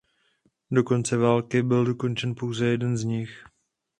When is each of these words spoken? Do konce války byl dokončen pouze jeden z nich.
Do 0.71 0.83
konce 0.83 1.17
války 1.17 1.63
byl 1.63 1.85
dokončen 1.85 2.35
pouze 2.35 2.65
jeden 2.65 2.97
z 2.97 3.03
nich. 3.03 3.43